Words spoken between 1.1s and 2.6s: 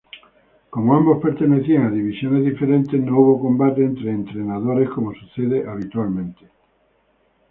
pertenecían a divisiones